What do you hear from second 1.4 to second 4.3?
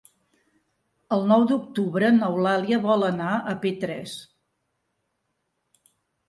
d'octubre n'Eulàlia vol anar a Petrés.